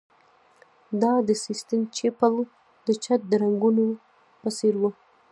[1.01, 2.33] دا د سیسټین چیپل
[2.85, 3.85] د چت د رنګولو
[4.41, 4.83] په څیر و